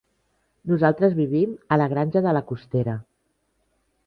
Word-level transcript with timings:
Nosaltres 0.71 1.13
vivim 1.19 1.53
a 1.75 1.79
la 1.83 1.87
Granja 1.93 2.25
de 2.29 2.35
la 2.39 2.43
Costera. 2.53 2.97